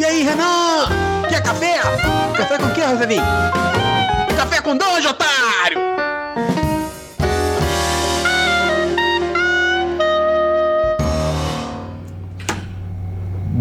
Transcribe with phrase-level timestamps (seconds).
[0.00, 0.88] E aí, Renan?
[1.28, 1.76] Quer café?
[2.34, 3.22] Café com o que, Rosalinho?
[4.34, 5.78] Café com dois, otário!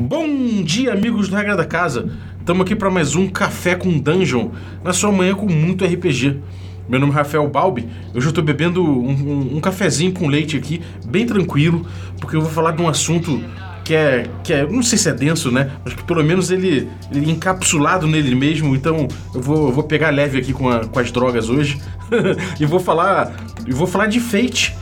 [0.08, 2.10] Bom dia, amigos do Regra da Casa.
[2.40, 4.52] Estamos aqui para mais um Café com Dungeon,
[4.82, 6.40] na sua manhã com muito RPG.
[6.88, 7.86] Meu nome é Rafael Balbi,
[8.16, 11.86] hoje eu estou bebendo um, um, um cafezinho com leite aqui, bem tranquilo,
[12.18, 13.44] porque eu vou falar de um assunto
[13.90, 15.72] que é, que é, não sei se é denso, né?
[15.84, 18.76] Mas que pelo menos ele, ele é encapsulado nele mesmo.
[18.76, 21.82] Então eu vou, eu vou pegar leve aqui com, a, com as drogas hoje
[22.62, 23.34] e vou falar,
[23.66, 24.78] e vou falar de Fate,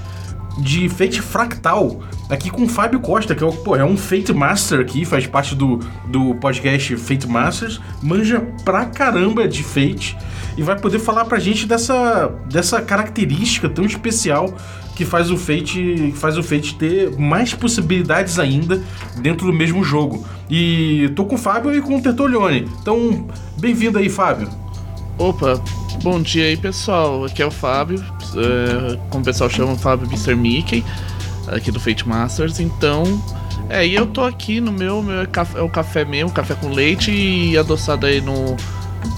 [0.59, 4.81] de Fate Fractal, aqui com o Fábio Costa, que é, pô, é um Fate Master
[4.81, 10.17] aqui, faz parte do, do podcast Fate Masters, manja pra caramba de Fate
[10.57, 14.53] e vai poder falar pra gente dessa, dessa característica tão especial
[14.97, 18.81] que faz o Fate, faz o Fate ter mais possibilidades ainda
[19.17, 20.25] dentro do mesmo jogo.
[20.49, 22.67] E tô com o Fábio e com o Tertolione.
[22.81, 23.27] Então,
[23.59, 24.49] bem-vindo aí, Fábio.
[25.19, 25.61] Opa,
[26.01, 27.25] bom dia aí, pessoal.
[27.25, 28.03] Aqui é o Fábio,
[28.35, 30.33] é, como o pessoal chama, Fábio Mr.
[30.35, 30.83] Mickey,
[31.47, 32.59] aqui do Fate Masters.
[32.59, 33.03] Então,
[33.69, 36.69] é, e eu tô aqui no meu, meu é, é o café mesmo, café com
[36.69, 38.57] leite e adoçado aí no,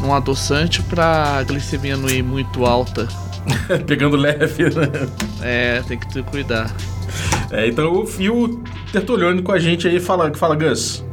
[0.02, 3.08] num adoçante pra glicemia não ir muito alta.
[3.86, 4.88] Pegando leve, né?
[5.42, 6.74] É, tem que cuidar.
[7.52, 11.04] É, então, e o Tertulione com a gente aí, fala, fala Gus.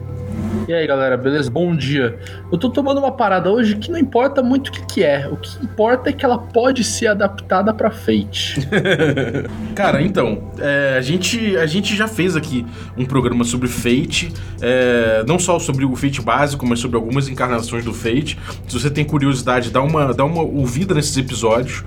[0.68, 1.48] E aí galera, beleza?
[1.48, 2.18] Bom dia.
[2.50, 5.28] Eu tô tomando uma parada hoje que não importa muito o que, que é.
[5.28, 8.66] O que importa é que ela pode ser adaptada pra Fate.
[9.76, 12.66] Cara, então, é, a, gente, a gente já fez aqui
[12.98, 14.32] um programa sobre Fate.
[14.60, 18.36] É, não só sobre o Fate básico, mas sobre algumas encarnações do Fate.
[18.66, 21.84] Se você tem curiosidade, dá uma, dá uma ouvida nesses episódios.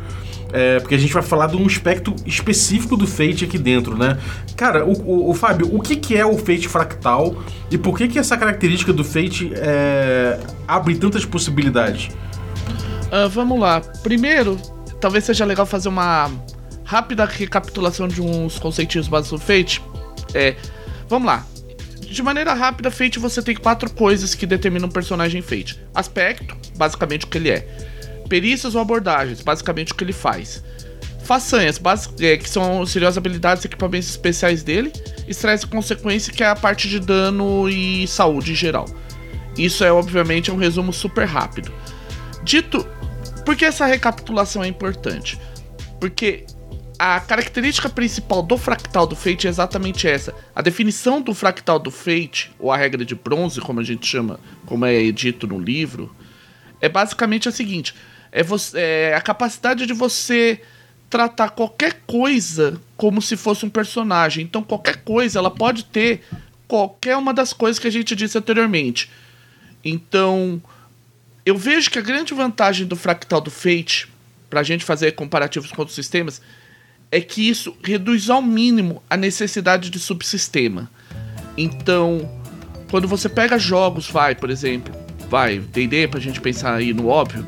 [0.52, 4.18] É, porque a gente vai falar de um aspecto específico do Fate aqui dentro, né?
[4.56, 7.36] Cara, o, o, o Fábio, o que, que é o Fate fractal
[7.70, 12.10] e por que, que essa característica do Fate é, abre tantas possibilidades?
[13.12, 13.82] Uh, vamos lá.
[14.02, 14.58] Primeiro,
[15.00, 16.32] talvez seja legal fazer uma
[16.84, 19.84] rápida recapitulação de uns conceitos básicos do Fate.
[20.34, 20.56] É,
[21.08, 21.46] vamos lá.
[22.02, 27.26] De maneira rápida, Fate você tem quatro coisas que determinam um personagem Fate: aspecto, basicamente
[27.26, 27.89] o que ele é
[28.30, 30.64] perícias ou abordagens, basicamente o que ele faz.
[31.24, 31.80] Façanhas,
[32.22, 34.94] é, que são, seriam as habilidades e equipamentos especiais dele.
[35.28, 38.86] Estresse e consequência, que é a parte de dano e saúde em geral.
[39.58, 41.72] Isso é, obviamente, um resumo super rápido.
[42.44, 42.88] Dito.
[43.46, 45.40] Por que essa recapitulação é importante?
[46.00, 46.46] Porque
[47.00, 50.36] a característica principal do fractal do Fate é exatamente essa.
[50.54, 54.40] A definição do fractal do Fate, ou a regra de bronze, como a gente chama,
[54.66, 56.14] como é dito no livro,
[56.82, 57.96] é basicamente a seguinte:
[58.32, 60.62] é, você, é a capacidade de você
[61.10, 64.44] tratar qualquer coisa como se fosse um personagem.
[64.44, 66.22] Então, qualquer coisa, ela pode ter
[66.68, 69.10] qualquer uma das coisas que a gente disse anteriormente.
[69.84, 70.62] Então,
[71.46, 74.08] eu vejo que a grande vantagem do fractal do Fate,
[74.50, 76.42] para a gente fazer comparativos com outros sistemas,
[77.12, 80.90] é que isso reduz ao mínimo a necessidade de subsistema.
[81.58, 82.30] Então,
[82.92, 84.94] quando você pega jogos, vai, por exemplo,
[85.28, 87.46] vai, D&D, pra gente pensar aí no óbvio,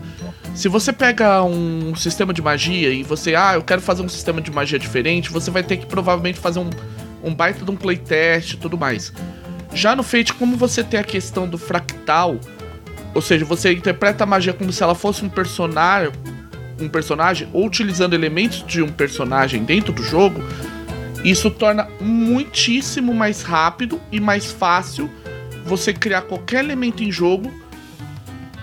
[0.54, 4.42] se você pega um sistema de magia e você, ah, eu quero fazer um sistema
[4.42, 6.70] de magia diferente, você vai ter que provavelmente fazer um,
[7.24, 9.14] um baita de um playtest e tudo mais.
[9.74, 12.38] Já no Fate, como você tem a questão do fractal,
[13.14, 16.12] ou seja, você interpreta a magia como se ela fosse um personagem,
[16.80, 20.42] um personagem ou utilizando elementos de um personagem dentro do jogo,
[21.24, 25.10] isso torna muitíssimo mais rápido e mais fácil
[25.66, 27.61] você criar qualquer elemento em jogo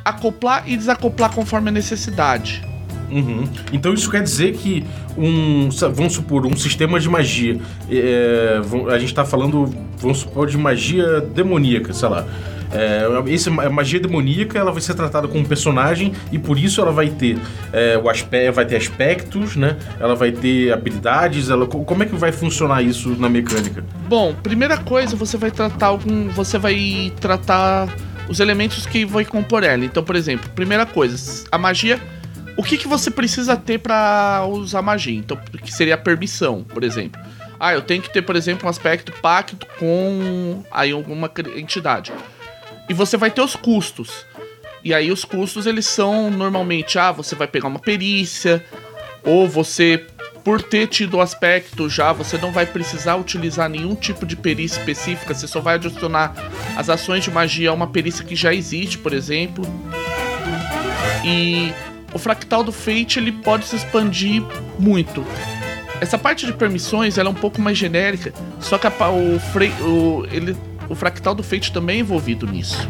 [0.08, 2.62] acoplar e desacoplar conforme a necessidade.
[3.10, 3.48] Uhum.
[3.72, 4.84] Então isso quer dizer que
[5.16, 7.58] um, vamos supor, um sistema de magia,
[7.91, 8.60] é,
[8.92, 12.26] a gente está falando, vamos supor, de magia demoníaca, sei lá.
[12.70, 16.92] É, essa magia demoníaca ela vai ser tratada como um personagem e por isso ela
[16.92, 17.38] vai ter
[17.72, 19.76] é, o aspecto, vai ter aspectos, né?
[19.98, 21.48] Ela vai ter habilidades.
[21.48, 23.82] Ela, como é que vai funcionar isso na mecânica?
[24.06, 27.88] Bom, primeira coisa você vai tratar algum, você vai tratar
[28.28, 29.84] os elementos que vão compor ela.
[29.84, 32.01] Então, por exemplo, primeira coisa, a magia.
[32.57, 35.16] O que, que você precisa ter para usar magia?
[35.16, 37.21] Então, que seria a permissão, por exemplo.
[37.59, 42.13] Ah, eu tenho que ter, por exemplo, um aspecto pacto com aí alguma entidade.
[42.89, 44.27] E você vai ter os custos.
[44.84, 48.65] E aí os custos eles são normalmente, ah, você vai pegar uma perícia,
[49.24, 50.07] ou você
[50.44, 54.78] por ter tido o aspecto já, você não vai precisar utilizar nenhum tipo de perícia
[54.78, 56.34] específica, você só vai adicionar
[56.76, 59.64] as ações de magia a uma perícia que já existe, por exemplo.
[61.24, 61.72] E
[62.12, 64.42] o fractal do Fate ele pode se expandir
[64.78, 65.24] muito.
[66.00, 70.26] Essa parte de permissões ela é um pouco mais genérica, só que a, o, o,
[70.30, 70.56] ele,
[70.88, 72.88] o fractal do Fate também é envolvido nisso.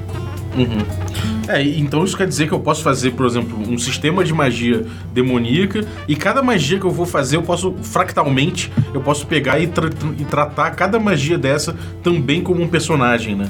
[0.57, 1.09] Uhum.
[1.49, 4.85] É, então isso quer dizer que eu posso fazer, por exemplo, um sistema de magia
[5.15, 9.67] demoníaca e cada magia que eu vou fazer, eu posso, fractalmente, eu posso pegar e,
[9.67, 13.49] tra e tratar cada magia dessa também como um personagem, né?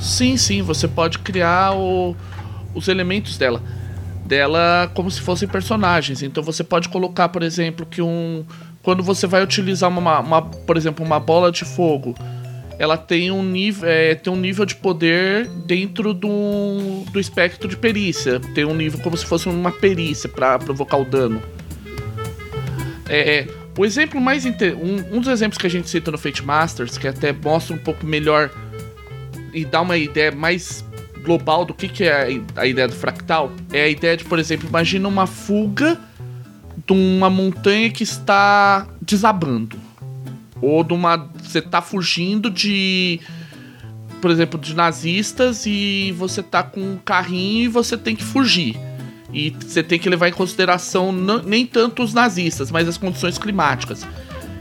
[0.00, 2.16] Sim, sim, você pode criar o,
[2.74, 3.60] os elementos dela.
[4.24, 6.22] Dela como se fossem personagens.
[6.22, 8.44] Então você pode colocar, por exemplo, que um.
[8.82, 12.14] Quando você vai utilizar uma, uma por exemplo, uma bola de fogo
[12.78, 17.76] ela tem um nível, é, tem um nível de poder dentro do, do espectro de
[17.76, 18.38] perícia.
[18.54, 21.42] Tem um nível como se fosse uma perícia para provocar o dano.
[23.08, 24.76] É, é, o exemplo mais inter...
[24.76, 27.78] um, um dos exemplos que a gente cita no Fate Masters, que até mostra um
[27.78, 28.50] pouco melhor
[29.54, 30.84] e dá uma ideia mais
[31.24, 34.38] global do que, que é a, a ideia do fractal, é a ideia de, por
[34.38, 35.98] exemplo, imagina uma fuga
[36.86, 39.85] de uma montanha que está desabando.
[40.60, 41.28] Ou de uma.
[41.42, 43.20] Você tá fugindo de.
[44.20, 48.76] Por exemplo, de nazistas e você tá com um carrinho e você tem que fugir.
[49.32, 51.12] E você tem que levar em consideração
[51.44, 54.06] nem tanto os nazistas, mas as condições climáticas.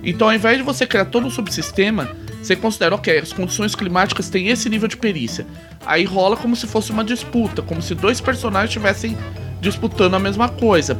[0.03, 2.09] Então, ao invés de você criar todo um subsistema,
[2.41, 5.47] você considera, ok, as condições climáticas têm esse nível de perícia.
[5.85, 9.17] Aí rola como se fosse uma disputa, como se dois personagens estivessem
[9.61, 10.97] disputando a mesma coisa,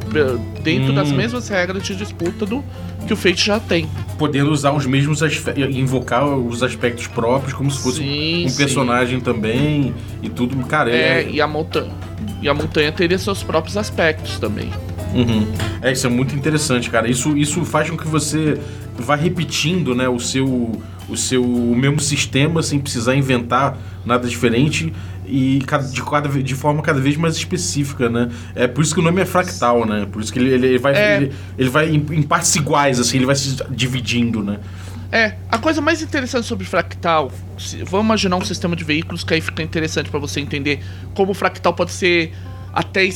[0.62, 0.94] dentro hum.
[0.94, 2.64] das mesmas regras de disputa do
[3.06, 3.88] que o Fate já tem.
[4.18, 5.20] Podendo usar os mesmos
[5.70, 8.56] invocar os aspectos próprios como se fosse sim, um sim.
[8.56, 10.90] personagem também e tudo, cara.
[10.90, 11.30] É, é...
[11.30, 11.92] e a montanha
[12.40, 14.70] e a montanha teria seus próprios aspectos também.
[15.14, 15.46] Uhum.
[15.80, 17.08] É, isso é muito interessante, cara.
[17.08, 18.58] Isso, isso faz com que você
[18.98, 20.72] vá repetindo, né, o seu
[21.08, 24.92] o seu o mesmo sistema sem precisar inventar nada diferente
[25.26, 28.30] e de, cada, de forma cada vez mais específica, né?
[28.54, 30.06] É por isso que o nome é fractal, né?
[30.10, 31.16] Por isso que ele, ele vai, é.
[31.16, 34.58] ele, ele, vai em, em, partes iguais, assim, ele vai se dividindo, né?
[35.10, 39.34] É, a coisa mais interessante sobre fractal, se, vamos imaginar um sistema de veículos que
[39.34, 40.80] aí fica interessante para você entender
[41.14, 42.32] como o fractal pode ser
[42.72, 43.08] até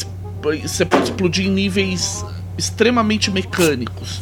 [0.63, 2.25] você pode explodir em níveis
[2.57, 4.21] extremamente mecânicos.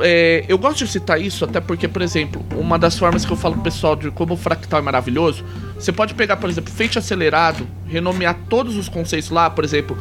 [0.00, 3.36] É, eu gosto de citar isso até porque, por exemplo, uma das formas que eu
[3.36, 5.44] falo pro pessoal de como o fractal é maravilhoso,
[5.74, 9.96] você pode pegar, por exemplo, feito acelerado, renomear todos os conceitos lá, por exemplo,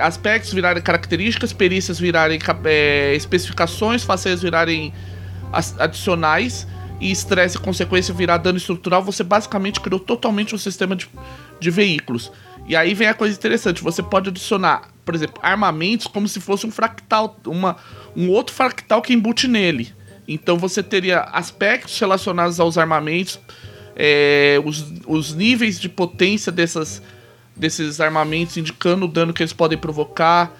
[0.00, 4.92] aspectos virarem características, perícias virarem é, especificações, facetas virarem
[5.78, 6.66] adicionais
[7.00, 11.08] e estresse e consequência virar dano estrutural, você basicamente criou totalmente um sistema de,
[11.60, 12.32] de veículos.
[12.66, 16.66] E aí vem a coisa interessante, você pode adicionar, por exemplo, armamentos como se fosse
[16.66, 17.78] um fractal, uma,
[18.14, 19.90] um outro fractal que embute nele.
[20.28, 23.40] Então você teria aspectos relacionados aos armamentos,
[23.96, 27.00] é, os, os níveis de potência dessas,
[27.56, 30.52] desses armamentos, indicando o dano que eles podem provocar.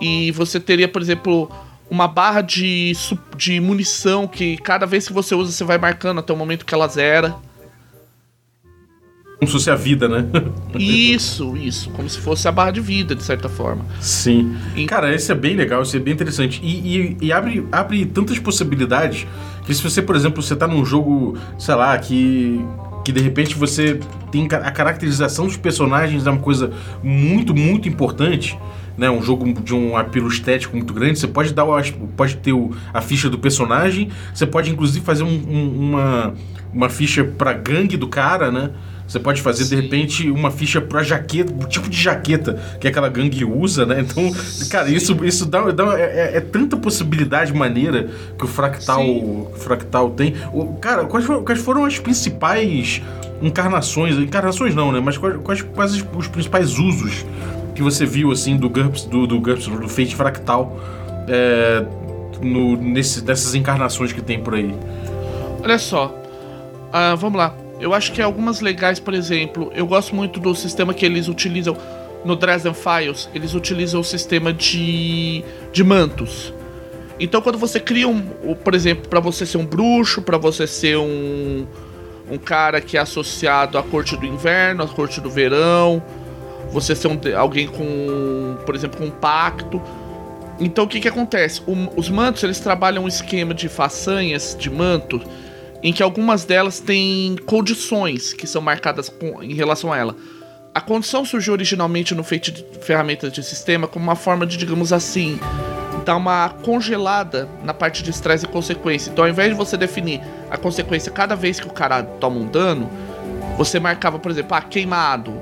[0.00, 1.52] E você teria, por exemplo,
[1.90, 2.92] uma barra de,
[3.36, 6.72] de munição que cada vez que você usa você vai marcando até o momento que
[6.72, 7.36] ela zera.
[9.40, 10.26] Como se fosse a vida, né?
[10.78, 11.88] isso, isso.
[11.90, 13.86] Como se fosse a barra de vida, de certa forma.
[13.98, 14.54] Sim.
[14.76, 14.84] E...
[14.84, 16.60] Cara, esse é bem legal, isso é bem interessante.
[16.62, 19.26] E, e, e, abre, abre tantas possibilidades
[19.64, 22.62] que se você, por exemplo, você tá num jogo, sei lá, que.
[23.02, 23.98] Que de repente você
[24.30, 26.70] tem a caracterização dos personagens é uma coisa
[27.02, 28.58] muito, muito importante.
[28.98, 31.64] Né, um jogo de um apelo estético muito grande, você pode dar
[32.14, 36.34] pode ter o, a ficha do personagem, você pode inclusive fazer um, um, uma,
[36.74, 38.72] uma ficha pra gangue do cara, né?
[39.10, 39.74] Você pode fazer, Sim.
[39.74, 44.06] de repente, uma ficha pra jaqueta, o tipo de jaqueta que aquela gangue usa, né?
[44.06, 44.30] Então,
[44.70, 48.08] cara, isso, isso dá, dá é, é, é, tanta possibilidade maneira
[48.38, 50.36] que o Fractal, o Fractal tem.
[50.52, 53.02] O, cara, quais foram, quais foram as principais
[53.42, 54.16] encarnações?
[54.16, 55.00] Encarnações não, né?
[55.00, 57.26] Mas quais, quais, quais os principais usos
[57.74, 60.80] que você viu, assim, do GURPS, do, do GURPS, do Fate Fractal,
[61.26, 61.84] é,
[62.40, 64.72] no, nesse, nessas encarnações que tem por aí?
[65.64, 66.14] Olha só,
[66.94, 67.59] uh, vamos lá.
[67.80, 71.76] Eu acho que algumas legais, por exemplo, eu gosto muito do sistema que eles utilizam
[72.24, 73.28] no Dresden Files.
[73.34, 76.52] Eles utilizam o sistema de, de mantos.
[77.18, 78.20] Então, quando você cria um,
[78.54, 81.66] por exemplo, para você ser um bruxo, para você ser um,
[82.30, 86.02] um cara que é associado à corte do inverno, à corte do verão,
[86.70, 89.80] você ser um, alguém com, por exemplo, com um pacto.
[90.58, 91.62] Então, o que que acontece?
[91.66, 95.20] O, os mantos eles trabalham um esquema de façanhas de manto
[95.82, 100.16] em que algumas delas têm condições que são marcadas com, em relação a ela.
[100.74, 104.92] A condição surgiu originalmente no feito de ferramentas de sistema como uma forma de, digamos
[104.92, 105.40] assim,
[106.04, 109.10] dar uma congelada na parte de estresse e consequência.
[109.10, 110.20] Então, ao invés de você definir
[110.50, 112.90] a consequência cada vez que o cara toma um dano,
[113.56, 115.34] você marcava, por exemplo, ah, queimado,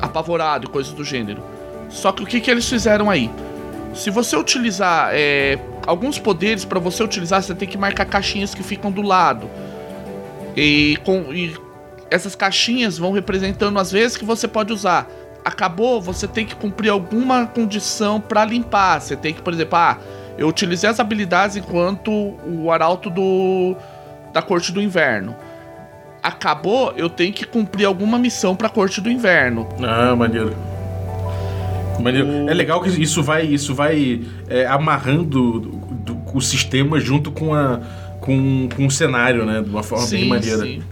[0.00, 1.42] apavorado e coisas do gênero.
[1.88, 3.30] Só que o que, que eles fizeram aí?
[3.94, 8.62] Se você utilizar é, alguns poderes, para você utilizar, você tem que marcar caixinhas que
[8.62, 9.48] ficam do lado.
[10.56, 11.56] E, com, e
[12.10, 15.08] essas caixinhas vão representando as vezes que você pode usar.
[15.44, 19.00] Acabou, você tem que cumprir alguma condição para limpar.
[19.00, 19.98] Você tem que, por exemplo, ah,
[20.36, 23.76] eu utilizei as habilidades enquanto o arauto do
[24.32, 25.34] da corte do inverno.
[26.22, 29.68] Acabou, eu tenho que cumprir alguma missão para a corte do inverno.
[29.82, 30.54] Ah, maneiro.
[32.22, 37.30] O- É legal que isso vai, isso vai é, amarrando do- do- o sistema junto
[37.32, 37.80] com, a,
[38.20, 39.60] com, com o cenário, né?
[39.62, 40.58] De uma forma bem maneira.
[40.62, 40.82] Sim.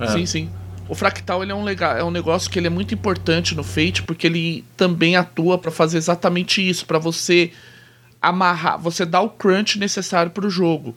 [0.00, 0.06] É.
[0.08, 0.48] sim, sim.
[0.88, 3.62] O fractal ele é um legal, é um negócio que ele é muito importante no
[3.64, 7.50] Fate porque ele também atua para fazer exatamente isso, para você
[8.20, 10.94] amarrar, você dar o crunch necessário para o jogo.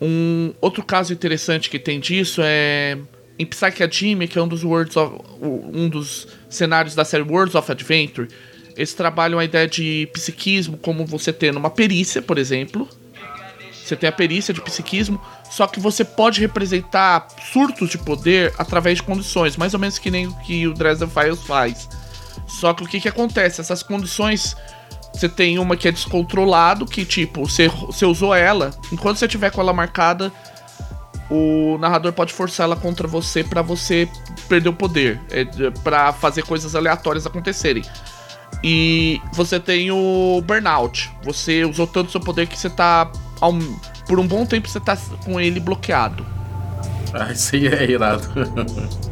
[0.00, 2.96] Um outro caso interessante que tem disso é
[3.38, 7.70] em Psyche que é um dos Worlds of- um dos cenários da série Worlds of
[7.70, 8.28] Adventure,
[8.78, 12.88] eles trabalham a ideia de psiquismo como você tendo uma perícia, por exemplo,
[13.72, 15.20] você tem a perícia de psiquismo,
[15.50, 20.12] só que você pode representar surtos de poder através de condições, mais ou menos que
[20.12, 21.88] nem o que o Dresden Files faz.
[22.46, 23.60] Só que o que, que acontece?
[23.60, 24.56] Essas condições,
[25.12, 29.50] você tem uma que é descontrolado, que tipo, você, você usou ela, enquanto você tiver
[29.50, 30.32] com ela marcada,
[31.28, 34.08] o narrador pode forçar ela contra você pra você
[34.48, 35.44] perder o poder, é,
[35.82, 37.82] para fazer coisas aleatórias acontecerem.
[38.62, 41.10] E você tem o burnout.
[41.22, 43.10] Você usou tanto seu poder que você tá.
[44.06, 46.26] por um bom tempo você tá com ele bloqueado.
[47.12, 48.28] Ah, isso aí é irado.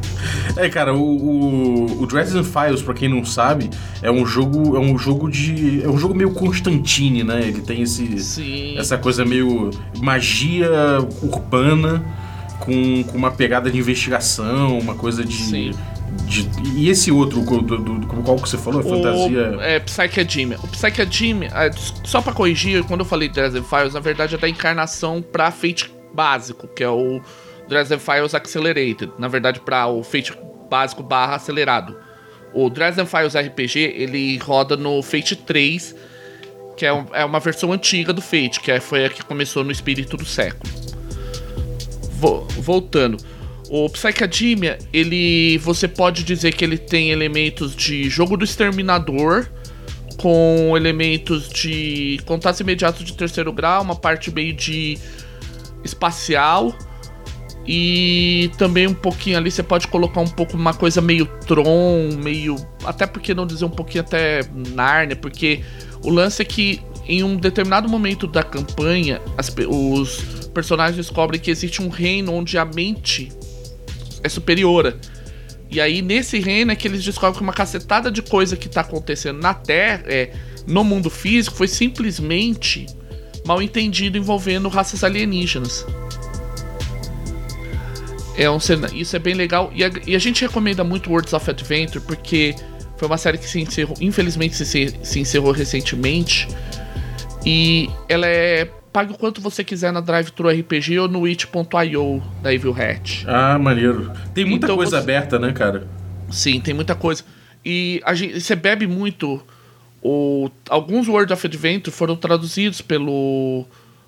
[0.55, 3.69] É, cara, o, o, o Dresden Files, pra quem não sabe,
[4.01, 4.75] é um jogo.
[4.75, 5.83] É um jogo de.
[5.83, 7.41] É um jogo meio Constantine, né?
[7.41, 8.19] Ele tem esse.
[8.19, 8.77] Sim.
[8.77, 9.69] Essa coisa meio
[10.01, 10.69] magia
[11.21, 12.03] urbana
[12.59, 15.35] com, com uma pegada de investigação, uma coisa de.
[15.35, 15.71] Sim.
[16.25, 18.81] De- e esse outro, do, do, do- qual que você falou?
[18.81, 19.57] É fantasia.
[19.57, 20.57] O, é, Psyche Academia.
[20.63, 21.71] O Psyche Academia, é,
[22.03, 25.91] só pra corrigir, quando eu falei Dresden Files, na verdade é da encarnação pra Fate
[26.13, 27.21] básico, que é o
[27.67, 29.11] Dresden Files Accelerated.
[29.17, 30.33] Na verdade, pra o Fate
[30.69, 31.95] básico barra acelerado.
[32.53, 35.93] O Dresden Files RPG, ele roda no Fate 3,
[36.75, 39.63] que é, um- é uma versão antiga do Fate, que é- foi a que começou
[39.63, 40.71] no Espírito do Século.
[42.19, 43.17] Vo- voltando.
[43.69, 45.57] O Psychademia, ele.
[45.59, 49.47] Você pode dizer que ele tem elementos de jogo do exterminador,
[50.17, 54.97] com elementos de contatos imediatos de terceiro grau, uma parte meio de
[55.83, 56.73] espacial.
[57.69, 62.55] E também um pouquinho ali você pode colocar um pouco uma coisa meio Tron, meio.
[62.85, 64.39] Até porque não dizer um pouquinho até
[64.73, 65.61] Narnia, porque
[66.01, 71.51] o lance é que em um determinado momento da campanha, as os personagens descobrem que
[71.51, 73.29] existe um reino onde a mente
[74.23, 74.97] é superiora.
[75.69, 78.81] E aí, nesse reino é que eles descobrem que uma cacetada de coisa que tá
[78.81, 80.31] acontecendo na Terra, é,
[80.65, 82.85] no mundo físico, foi simplesmente
[83.45, 85.85] mal entendido envolvendo raças alienígenas.
[88.37, 88.59] É um
[88.93, 89.71] isso é bem legal.
[89.73, 92.53] E a, e a gente recomenda muito Worlds of Adventure porque
[92.95, 96.47] foi uma série que se encerrou, infelizmente se- se encerrou recentemente.
[97.45, 98.69] E ela é.
[98.97, 103.23] Pague o quanto você quiser na Drive-Thru RPG ou no it.io da Evil Hat.
[103.27, 104.11] Ah, maneiro.
[104.33, 105.87] Tem muita Então coisa você- aberta, né, cara?
[106.31, 107.23] Sim, tem muita coisa.
[107.63, 109.39] E a gente, você bebe muito.
[110.01, 113.65] O, alguns World of Adventure foram traduzidos pelo.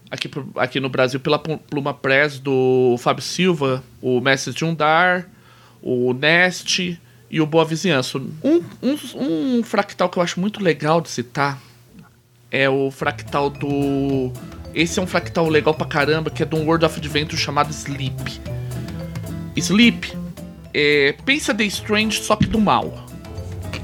[0.09, 5.29] Aqui, aqui no Brasil, pela Pl- Pluma Press do Fábio Silva, o Mestre de Undar,
[5.83, 8.17] o Nest e o Boa Vizinhança.
[8.17, 8.97] Um, um,
[9.59, 11.61] um fractal que eu acho muito legal de citar
[12.49, 14.33] é o fractal do.
[14.73, 17.71] Esse é um fractal legal pra caramba, que é de um World of Adventure chamado
[17.71, 18.41] Sleep.
[19.55, 20.13] Sleep
[20.73, 23.05] é, pensa The Strange, só que do mal.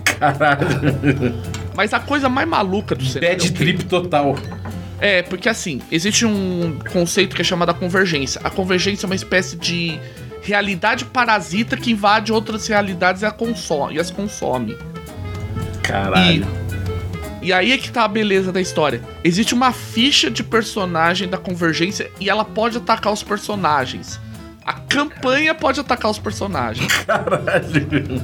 [0.04, 1.36] Caralho.
[1.76, 3.38] Mas a coisa mais maluca do cenário.
[3.38, 4.36] Bad trip total.
[5.00, 8.40] É, porque assim, existe um conceito que é chamado a convergência.
[8.44, 10.00] A convergência é uma espécie de
[10.42, 14.78] realidade parasita que invade outras realidades e, a consome, e as consome.
[15.82, 16.48] Caralho.
[16.62, 16.65] E
[17.54, 19.02] aí é que tá a beleza da história.
[19.24, 24.20] Existe uma ficha de personagem da convergência e ela pode atacar os personagens.
[24.66, 26.92] A campanha pode atacar os personagens.
[27.06, 28.22] Caralho.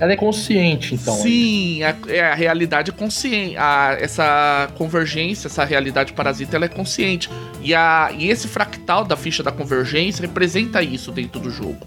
[0.00, 1.14] Ela é consciente, então.
[1.14, 3.54] Sim, a, é a realidade consciente.
[3.58, 7.28] A, essa convergência, essa realidade parasita, ela é consciente.
[7.60, 11.86] E, a, e esse fractal da ficha da convergência representa isso dentro do jogo.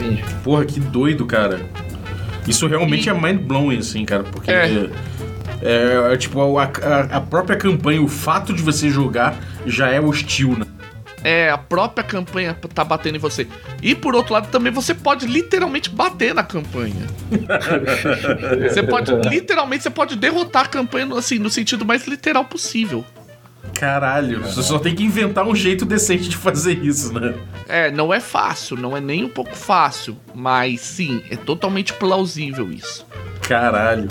[0.00, 0.24] Entendi.
[0.42, 1.60] Porra, que doido, cara.
[2.48, 4.50] Isso realmente E- é mind-blowing, assim, cara, porque...
[4.50, 4.64] É.
[4.64, 4.90] É,
[5.62, 10.56] é, tipo, a, a- a própria campanha, o fato de você jogar já é hostil,
[10.58, 10.66] né?
[11.24, 13.46] É, a própria campanha tá batendo em você.
[13.80, 17.06] E por outro lado, também você pode literalmente bater na campanha.
[18.68, 23.04] você pode, literalmente, você pode derrotar a campanha assim, no sentido mais literal possível.
[23.74, 27.34] Caralho, você só tem que inventar um jeito decente de fazer isso, né?
[27.68, 32.70] É, não é fácil, não é nem um pouco fácil, mas sim, é totalmente plausível
[32.72, 33.06] isso.
[33.40, 34.08] Caralho.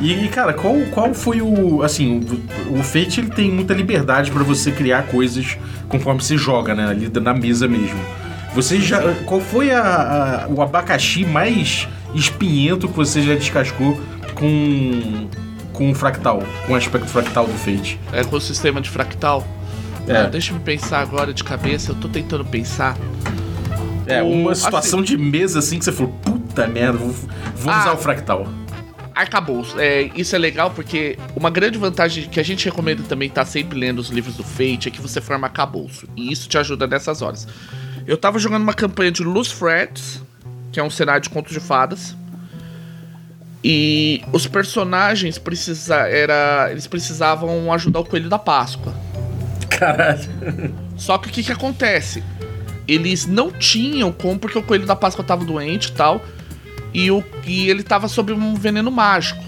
[0.00, 1.82] E, cara, qual, qual foi o.
[1.82, 2.20] Assim,
[2.68, 5.56] o, o Fate ele tem muita liberdade para você criar coisas
[5.88, 6.88] conforme você joga, né?
[6.88, 7.98] Ali na mesa mesmo.
[8.54, 9.00] Você já.
[9.24, 13.98] Qual foi a, a, o abacaxi mais espinhento que você já descascou
[14.34, 15.28] com.
[15.72, 16.42] com o fractal?
[16.66, 17.98] Com o aspecto fractal do Fate?
[18.12, 19.46] É com o sistema de fractal?
[20.06, 20.18] É.
[20.18, 22.96] Ah, deixa eu pensar agora de cabeça, eu tô tentando pensar.
[24.06, 27.12] É, uma situação de mesa assim que você falou, puta merda, vou,
[27.56, 27.80] vou Ah.
[27.80, 28.46] usar o fractal.
[29.16, 29.80] Arcabouço.
[29.80, 33.78] É, isso é legal porque uma grande vantagem que a gente recomenda também estar sempre
[33.78, 36.06] lendo os livros do Fate é que você forma arcabouço.
[36.14, 37.48] E isso te ajuda nessas horas.
[38.06, 40.22] Eu tava jogando uma campanha de Loose Frets,
[40.70, 42.14] que é um cenário de contos de fadas.
[43.64, 48.94] E os personagens precisa, era, eles precisavam ajudar o Coelho da Páscoa.
[49.70, 50.74] Caralho.
[50.94, 52.22] Só que o que, que acontece?
[52.86, 56.22] Eles não tinham como, porque o Coelho da Páscoa tava doente e tal.
[56.96, 59.44] E, o, e ele tava sob um veneno mágico.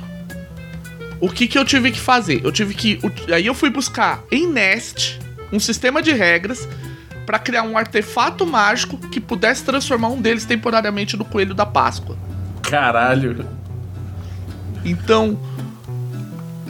[1.18, 2.44] O que, que eu tive que fazer?
[2.44, 3.00] Eu tive que.
[3.32, 5.18] Aí eu fui buscar em Nest
[5.50, 6.68] um sistema de regras
[7.24, 12.18] pra criar um artefato mágico que pudesse transformar um deles temporariamente no Coelho da Páscoa.
[12.62, 13.48] Caralho.
[14.84, 15.40] Então,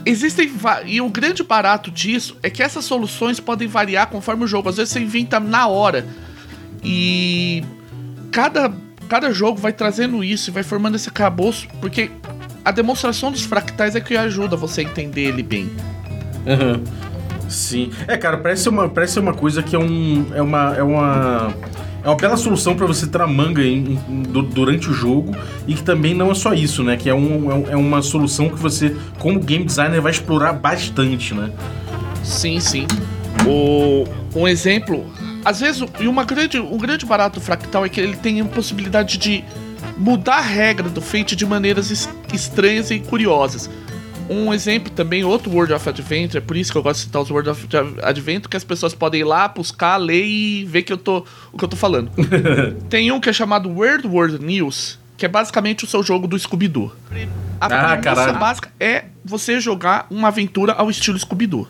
[0.05, 0.49] existem.
[0.85, 4.69] E o grande barato disso é que essas soluções podem variar conforme o jogo.
[4.69, 6.07] Às vezes você inventa na hora.
[6.81, 7.65] E
[8.31, 8.73] cada,
[9.09, 11.67] cada jogo vai trazendo isso e vai formando esse cabouço.
[11.81, 12.09] Porque
[12.63, 15.69] a demonstração dos fractais é que ajuda você a entender ele bem.
[16.47, 16.81] Aham.
[17.49, 17.89] Sim.
[18.07, 20.27] É, cara, parece ser uma, parece uma coisa que é um.
[20.35, 20.75] É uma.
[20.77, 21.53] É uma.
[22.03, 25.35] É uma bela solução pra você ter na manga em- em- du- durante o jogo
[25.67, 26.95] e que também não é só isso, né?
[26.95, 31.33] Que é, é um- é uma solução que você, como game designer, vai explorar bastante,
[31.33, 31.51] né?
[32.23, 32.87] Sim, sim.
[33.45, 35.05] O, um exemplo,
[35.49, 39.17] às vezes, e uma grande, um grande barato fractal é que ele tem a possibilidade
[39.17, 39.43] de
[39.97, 43.69] mudar a regra do Fate de maneiras es- estranhas e curiosas.
[44.29, 47.19] Um exemplo também, outro World of Adventure, é por isso que eu gosto de citar
[47.21, 47.67] os World of
[48.03, 51.57] Adventure, que as pessoas podem ir lá, buscar, ler e ver que eu tô, o
[51.57, 52.11] que eu tô falando.
[52.89, 56.37] tem um que é chamado World World News, que é basicamente o seu jogo do
[56.37, 56.91] Scooby-Doo.
[57.59, 61.67] A Ah, premissa básica é você jogar uma aventura ao estilo Scooby-Doo.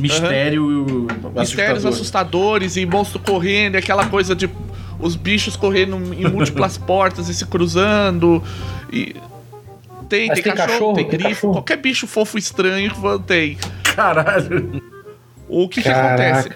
[0.00, 1.06] Mistério.
[1.36, 1.88] Mistérios assustador.
[1.92, 4.48] assustadores e monstro correndo, e aquela coisa de
[5.00, 8.42] os bichos correndo em múltiplas portas e se cruzando.
[8.92, 9.14] E
[10.08, 11.52] tem, tem, tem cachorro, cachorro, tem tem grifo, cachorro.
[11.54, 12.92] qualquer bicho fofo estranho
[13.26, 13.56] tem.
[13.94, 14.82] Caralho.
[15.48, 16.50] O que que acontece?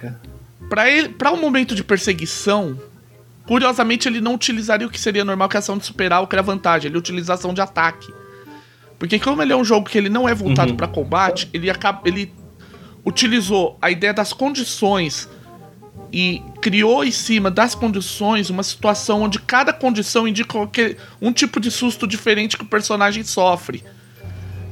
[0.69, 2.79] Pra ele, para um momento de perseguição,
[3.47, 6.27] curiosamente ele não utilizaria o que seria normal, que é a ação de superar, o
[6.27, 8.13] que era vantagem, ele utiliza a ação de ataque.
[8.99, 10.77] Porque como ele é um jogo que ele não é voltado Uhum.
[10.77, 12.33] pra combate, ele acaba ele
[13.05, 15.29] utilizou a ideia das condições
[16.13, 20.59] e criou em cima das condições uma situação onde cada condição indica
[21.21, 23.83] um tipo de susto diferente que o personagem sofre.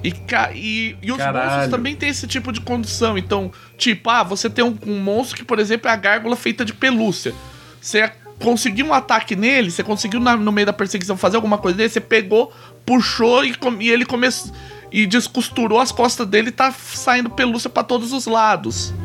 [0.03, 0.15] E,
[0.55, 1.47] e, e os Caralho.
[1.47, 3.19] monstros também têm esse tipo de condição.
[3.19, 6.65] Então, tipo, ah, você tem um, um monstro que, por exemplo, é a gárgula feita
[6.65, 7.35] de pelúcia.
[7.81, 11.77] Você conseguiu um ataque nele, você conseguiu na- no meio da perseguição fazer alguma coisa
[11.77, 12.51] dele, você pegou,
[12.87, 14.53] puxou e, e ele começou.
[14.93, 18.93] E descosturou as costas dele e tá saindo pelúcia pra todos os lados.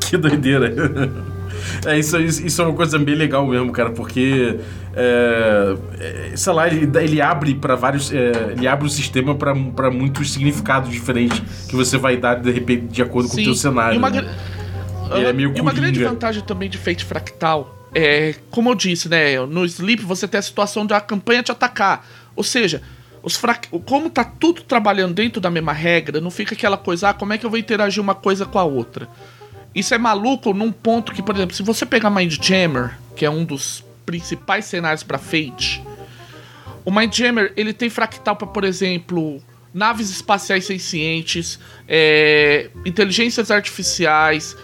[0.00, 0.72] Que doideira.
[1.84, 4.58] É, isso, isso é uma coisa bem legal mesmo, cara, porque,
[4.94, 9.90] é, é, sei lá, ele, ele abre para vários, é, ele abre o sistema para
[9.90, 13.54] muitos significados diferentes que você vai dar, de repente, de acordo com o Sim, teu
[13.54, 13.96] cenário.
[13.96, 14.32] E uma, né?
[15.12, 19.08] Ele é meio e uma grande vantagem também de Fate Fractal é, como eu disse,
[19.08, 19.40] né?
[19.46, 22.06] No Sleep você tem a situação de a campanha te atacar.
[22.36, 22.82] Ou seja,
[23.22, 23.68] os frac...
[23.84, 27.38] como tá tudo trabalhando dentro da mesma regra, não fica aquela coisa, ah, como é
[27.38, 29.08] que eu vou interagir uma coisa com a outra?
[29.74, 33.44] Isso é maluco num ponto que, por exemplo, se você pegar Mindjammer, que é um
[33.44, 35.82] dos principais cenários pra Fate,
[36.84, 39.42] o Mindjammer, ele tem fractal pra, por exemplo,
[39.74, 44.56] naves espaciais sencientes, é, inteligências artificiais,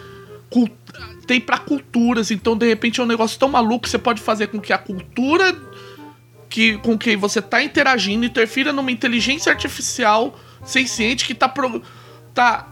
[1.27, 4.47] tem pra culturas, então de repente é um negócio tão maluco que você pode fazer
[4.47, 5.55] com que a cultura
[6.53, 11.81] que, com quem você tá interagindo interfira numa inteligência artificial senciente que tá, pro-
[12.31, 12.67] tá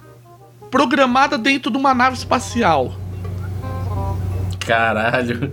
[0.70, 2.94] programada dentro de uma nave espacial.
[4.60, 5.52] Caralho.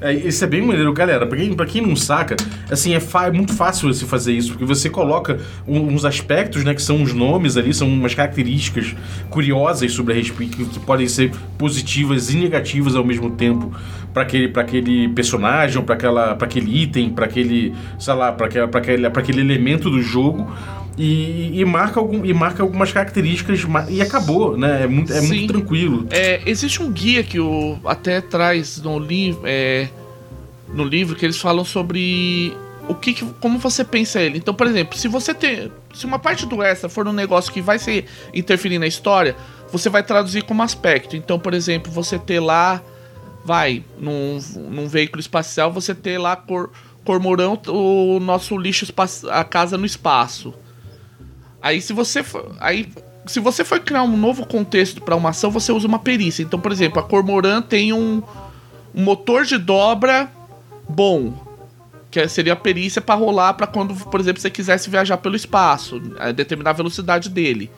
[0.00, 1.26] É, isso é bem maneiro, galera.
[1.26, 2.36] Pra quem, pra quem não saca,
[2.70, 6.74] assim, é, é muito fácil você fazer isso, porque você coloca um- uns aspectos, né,
[6.74, 8.94] que são os nomes ali, são umas características
[9.30, 13.72] curiosas sobre a respeito, que, que podem ser positivas e negativas ao mesmo tempo
[14.12, 18.46] para aquele, pra aquele personagem, para aquela, pra aquele item, para aquele, sei lá, para
[18.46, 20.50] aquele, aquele, pra aquele elemento do jogo.
[20.98, 24.84] E, e, marca algum, e marca algumas características e acabou, né?
[24.84, 26.06] É muito, é muito tranquilo.
[26.10, 29.88] É, existe um guia que o até traz no livro, é,
[30.72, 32.56] no livro que eles falam sobre
[32.88, 34.38] o que, como você pensa ele.
[34.38, 37.60] Então, por exemplo, se você tem, se uma parte do extra for um negócio que
[37.60, 39.36] vai se interferir na história,
[39.70, 41.16] você vai traduzir como aspecto.
[41.16, 42.80] Então, por exemplo, você ter lá,
[43.44, 44.38] vai num,
[44.70, 46.70] num veículo espacial, você ter lá cor,
[47.04, 48.86] cormorão, o nosso lixo
[49.30, 50.54] a casa no espaço.
[51.66, 52.88] Aí se você for, aí
[53.26, 56.44] se você for criar um novo contexto para uma ação, você usa uma perícia.
[56.44, 58.22] Então, por exemplo, a Cormoran tem um,
[58.94, 60.30] um motor de dobra
[60.88, 61.34] bom,
[62.08, 65.98] que seria a perícia para rolar para quando, por exemplo, você quisesse viajar pelo espaço,
[66.36, 67.68] determinar a velocidade dele.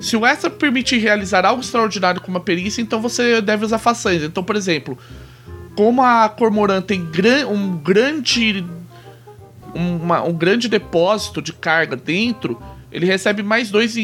[0.00, 4.24] Se o extra permitir realizar algo extraordinário com uma perícia, então você deve usar façanhas.
[4.24, 4.98] Então, por exemplo,
[5.76, 8.66] como a Cormoran tem gran um grande
[9.72, 13.94] uma, um grande depósito de carga dentro, ele recebe mais dois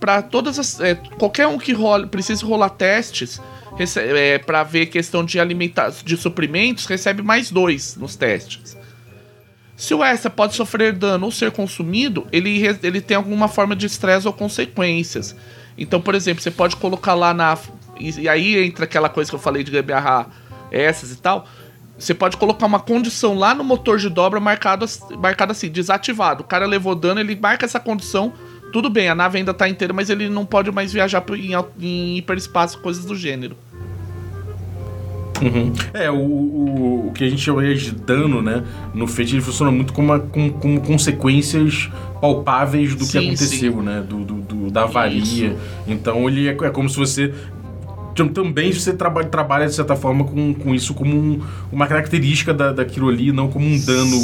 [0.00, 0.80] para todas as.
[0.80, 3.40] É, qualquer um que rola, precise rolar testes
[3.96, 8.76] é, para ver questão de alimentação de suprimentos, recebe mais dois nos testes.
[9.76, 13.86] Se o extra pode sofrer dano ou ser consumido, ele, ele tem alguma forma de
[13.86, 15.36] estresse ou consequências.
[15.76, 17.58] Então, por exemplo, você pode colocar lá na.
[18.00, 20.30] E, e aí entra aquela coisa que eu falei de gambiarrar
[20.70, 21.46] essas e tal.
[21.98, 24.84] Você pode colocar uma condição lá no motor de dobra marcado,
[25.18, 26.42] marcado assim, desativado.
[26.42, 28.32] O cara levou dano, ele marca essa condição.
[28.72, 32.18] Tudo bem, a nave ainda tá inteira, mas ele não pode mais viajar em, em
[32.18, 33.56] hiperespaço, coisas do gênero.
[35.42, 35.72] Uhum.
[35.92, 38.64] É, o, o, o, que a gente chama de dano, né?
[38.94, 43.72] No Fate ele funciona muito como, uma, como, como consequências palpáveis do sim, que aconteceu,
[43.72, 43.82] sim.
[43.82, 44.04] né?
[44.06, 45.48] Do, do, do, da avaria.
[45.48, 45.56] Isso.
[45.86, 47.34] Então ele é, é como se você
[48.24, 52.72] também você trabalha, trabalha de certa forma com, com isso como um, uma característica da,
[52.72, 54.16] daquilo ali, não como um dano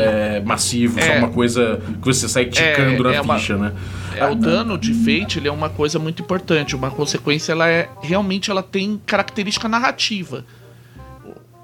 [0.00, 3.70] é, massivo, é, só uma coisa que você sai ticando é, na é ficha, uma,
[3.70, 3.76] né?
[4.16, 6.74] É, o dano de Fate ele é uma coisa muito importante.
[6.74, 10.44] Uma consequência, ela é realmente ela tem característica narrativa.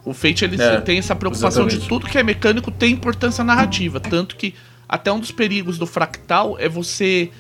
[0.05, 1.83] O Fate ele é, tem essa preocupação exatamente.
[1.83, 4.55] de tudo que é mecânico tem importância narrativa, tanto que
[4.89, 7.31] até um dos perigos do fractal é você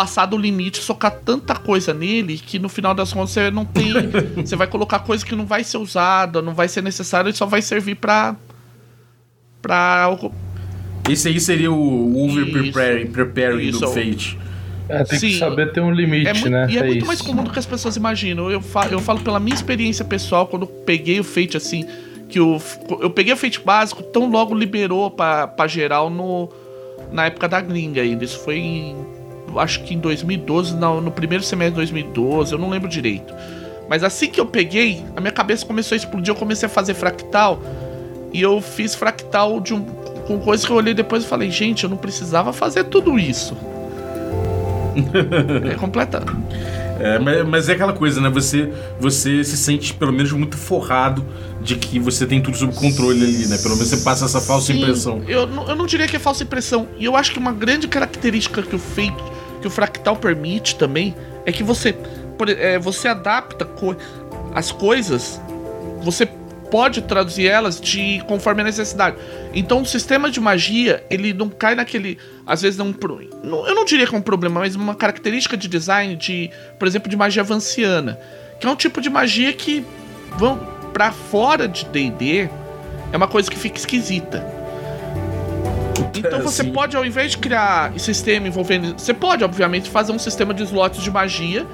[0.00, 3.92] passar do limite, socar tanta coisa nele que no final das contas você não tem.
[4.34, 7.44] você vai colocar coisa que não vai ser usada, não vai ser necessária e só
[7.44, 8.34] vai servir pra.
[9.60, 10.08] pra.
[11.06, 14.38] Esse aí seria o over preparing, preparing do Fate.
[14.88, 16.66] É, tem Sim, que saber ter um limite, é muito, né?
[16.70, 17.06] E é, é muito isso.
[17.06, 18.50] mais comum do que as pessoas imaginam.
[18.50, 21.84] Eu falo, eu falo pela minha experiência pessoal, quando eu peguei o Fate assim,
[22.26, 22.58] que o,
[23.02, 26.48] eu peguei o Fate básico, tão logo liberou pra, pra geral no,
[27.12, 28.24] na época da gringa ainda.
[28.24, 29.19] Isso foi em
[29.58, 33.34] acho que em 2012, no, no primeiro semestre de 2012, eu não lembro direito.
[33.88, 36.94] Mas assim que eu peguei, a minha cabeça começou a explodir, eu comecei a fazer
[36.94, 37.60] fractal.
[38.32, 41.82] E eu fiz fractal de um, com coisas que eu olhei depois e falei, gente,
[41.82, 43.56] eu não precisava fazer tudo isso.
[45.68, 46.22] é completa.
[47.00, 48.28] É, mas, mas, é aquela coisa, né?
[48.28, 51.24] Você, você se sente, pelo menos, muito forrado
[51.62, 53.56] de que você tem tudo sob controle ali, né?
[53.58, 55.22] Pelo menos você passa essa falsa Sim, impressão.
[55.26, 56.86] Eu, eu não diria que é falsa impressão.
[56.98, 59.14] E eu acho que uma grande característica que o Fate
[59.60, 61.94] que o fractal permite também é que você,
[62.58, 63.94] é, você adapta co
[64.54, 65.40] as coisas,
[66.02, 66.26] você
[66.70, 69.16] pode traduzir elas de conforme a necessidade.
[69.52, 72.18] Então o sistema de magia, ele não cai naquele.
[72.46, 72.94] Às vezes não.
[73.42, 77.10] Eu não diria que é um problema, mas uma característica de design de, por exemplo,
[77.10, 78.18] de magia vanciana.
[78.60, 79.84] Que é um tipo de magia que
[80.36, 80.58] vão
[80.92, 82.48] para fora de DD
[83.12, 84.59] é uma coisa que fica esquisita.
[86.16, 86.72] Então você Sim.
[86.72, 88.98] pode, ao invés de criar sistema envolvendo.
[88.98, 91.66] Você pode, obviamente, fazer um sistema de slots de magia.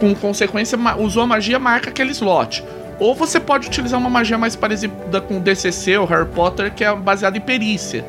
[0.00, 2.64] Com consequência, usou a magia, marca aquele slot.
[2.98, 6.84] Ou você pode utilizar uma magia mais parecida com o DCC ou Harry Potter, que
[6.84, 8.04] é baseada em perícia.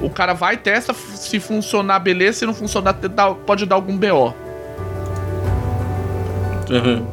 [0.00, 2.94] O cara vai, testa, se funcionar, beleza, se não funcionar,
[3.46, 4.34] pode dar algum BO.
[6.70, 7.06] Uhum.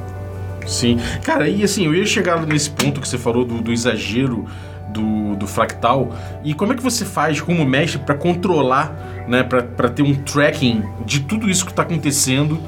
[0.66, 1.00] Sim.
[1.24, 4.46] Cara, e assim, eu ia chegar nesse ponto que você falou do, do exagero
[4.94, 6.16] do, do fractal.
[6.44, 10.84] E como é que você faz como mestre para controlar, né, para ter um tracking
[11.06, 12.60] de tudo isso que está acontecendo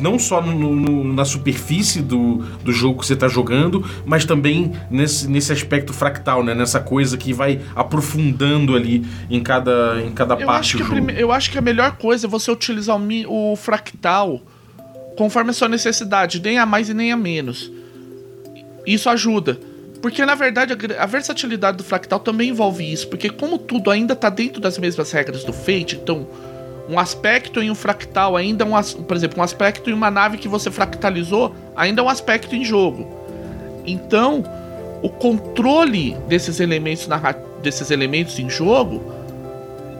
[0.00, 4.72] não só no, no, na superfície do, do jogo que você está jogando, mas também
[4.90, 6.54] nesse, nesse aspecto fractal, né?
[6.54, 10.94] Nessa coisa que vai aprofundando ali em cada, em cada eu parte do jogo.
[10.94, 11.14] Prime...
[11.16, 14.40] Eu acho que a melhor coisa é você utilizar o, o fractal
[15.16, 17.70] conforme a sua necessidade, nem a mais e nem a menos.
[18.86, 19.58] Isso ajuda.
[20.04, 23.08] Porque, na verdade, a, versatilidade do fractal também envolve isso.
[23.08, 26.26] Porque, como tudo ainda está dentro das mesmas regras do Fate, então,
[26.90, 28.82] um aspecto em um fractal ainda é um.
[28.82, 32.62] Por exemplo, um aspecto em uma nave que você fractalizou ainda é um aspecto em
[32.62, 33.18] jogo.
[33.86, 34.44] Então,
[35.00, 37.08] o controle desses elementos,
[37.62, 39.02] desses elementos em jogo,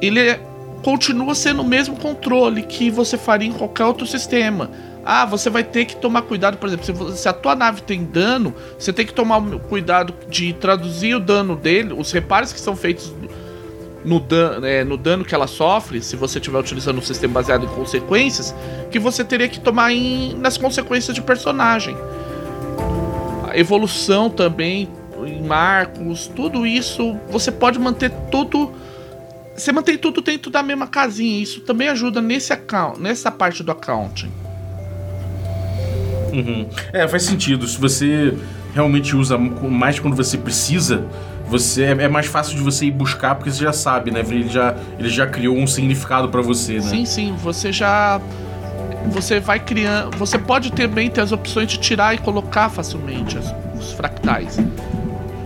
[0.03, 0.39] ele é
[0.83, 4.71] continua sendo o mesmo controle que você faria em qualquer outro sistema.
[5.05, 8.05] Ah, você vai ter que tomar cuidado, por exemplo, se, se a tua nave tem
[8.05, 12.75] dano, você tem que tomar cuidado de traduzir o dano dele, os reparos que são
[12.75, 13.13] feitos
[14.05, 17.65] no dano, é, no dano que ela sofre, se você estiver utilizando um sistema baseado
[17.65, 18.55] em consequências,
[18.91, 21.97] que você teria que tomar em, nas consequências de personagem.
[23.49, 24.89] A evolução também,
[25.25, 28.73] em marcos, tudo isso, você pode manter tudo.
[29.57, 31.43] Você mantém tudo dentro da mesma casinha.
[31.43, 34.31] Isso também ajuda nesse account, nessa parte do accounting.
[36.35, 36.67] Uhum.
[36.93, 37.67] É, faz sentido.
[37.67, 38.35] Se você
[38.75, 41.05] realmente usa mais quando você precisa,
[41.49, 44.21] você é, é mais fácil de você ir buscar porque você já sabe, né?
[44.21, 46.81] Ele já, ele já criou um significado pra você, né?
[46.81, 48.21] Sim, sim, você já.
[49.13, 50.17] Você vai criando.
[50.17, 54.59] Você pode também ter as opções de tirar e colocar facilmente as- os fractais.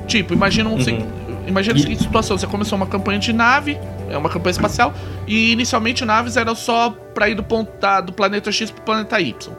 [0.06, 0.76] Tipo, imagina um.
[0.76, 1.06] Uhum.
[1.46, 3.76] Imagina a seguinte situação: você começou uma campanha de nave,
[4.10, 4.94] é uma campanha espacial,
[5.26, 9.20] e inicialmente naves eram só pra ir do, ponto, da- do planeta X pro planeta
[9.20, 9.52] Y.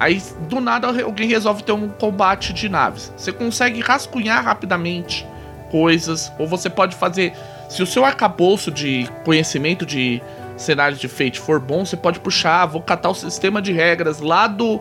[0.00, 3.12] Aí, do nada, alguém resolve ter um combate de naves.
[3.14, 5.26] Você consegue rascunhar rapidamente
[5.70, 7.34] coisas, ou você pode fazer.
[7.68, 10.22] Se o seu arcabouço de conhecimento de
[10.56, 14.46] cenários de Fate for bom, você pode puxar, vou catar o sistema de regras lá
[14.46, 14.80] do.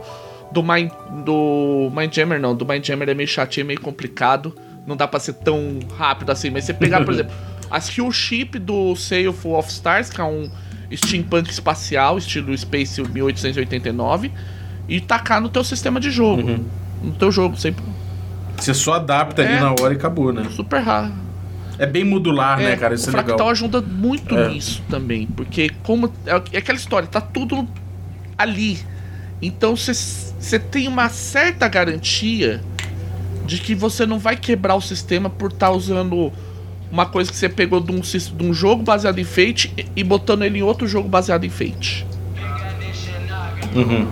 [0.52, 0.90] Do Mind,
[1.24, 2.56] do Mindjammer, não.
[2.56, 4.56] Do Mindjammer é meio chatinho, é meio complicado.
[4.88, 6.50] Não dá pra ser tão rápido assim.
[6.50, 7.32] Mas você pegar, por exemplo,
[7.70, 10.50] a skill chip do Sail Full of Stars, que é um
[10.92, 14.32] steampunk espacial, estilo Space 1889,
[14.90, 16.42] e tacar no teu sistema de jogo.
[16.42, 16.66] Uhum.
[17.04, 17.84] No teu jogo, sempre
[18.58, 19.60] Você só adapta ali É.
[19.62, 20.44] na hora e acabou, né?
[20.52, 21.14] super raro.
[21.78, 22.94] É bem modular, né, cara?
[22.96, 23.50] Isso o é Fractal legal.
[23.52, 24.50] ajuda muito É.
[24.50, 27.66] nisso também, porque como é, é aquela história, tá tudo
[28.38, 28.80] ali.
[29.42, 32.60] Então você tem uma certa garantia
[33.46, 36.34] de que você não vai quebrar o sistema por estar usando
[36.92, 40.44] uma coisa que você pegou de um, de um jogo baseado em Fate e- botando
[40.44, 42.06] ele em outro jogo baseado em Fate.
[43.74, 44.08] Uhum.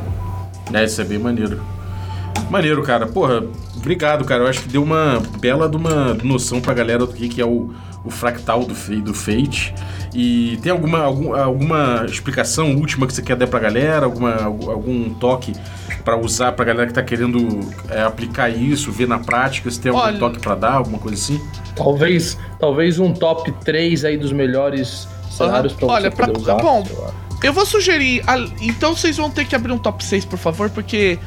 [0.74, 1.62] É, isso é bem maneiro.
[2.50, 3.06] Maneiro, cara.
[3.08, 3.44] Porra,
[3.76, 4.44] obrigado, cara.
[4.44, 7.46] Eu acho que deu uma bela de uma noção pra galera do que que é
[7.46, 7.72] o,
[8.06, 9.74] o fractal do, do Fate.
[10.14, 14.06] E tem alguma, algum- alguma explicação última que você quer dar pra galera?
[14.06, 15.54] Alguma, algum toque
[16.06, 19.70] pra usar pra galera que tá querendo é, aplicar isso, ver na prática?
[19.70, 21.42] Se tem algum Olha- toque pra dar, alguma coisa assim?
[21.76, 26.56] Talvez, talvez um top 3 aí dos melhores cenários pra Olha, você pra- poder usar.
[26.56, 27.12] bom, sei lá.
[27.44, 28.24] Eu vou sugerir.
[28.28, 31.18] a- Então vocês vão ter que abrir um top 6, por favor, porque.